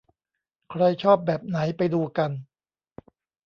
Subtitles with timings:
[0.69, 2.31] ใครชอบแบบไหนไปดูกัน